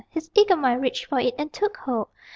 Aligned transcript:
His 0.09 0.31
eager 0.33 0.55
mind 0.55 0.81
reached 0.81 1.05
for 1.05 1.19
it 1.19 1.35
and 1.37 1.53
took 1.53 1.77
hold. 1.77 2.07